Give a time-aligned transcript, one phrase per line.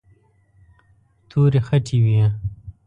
[1.29, 2.23] تورې خټې وې.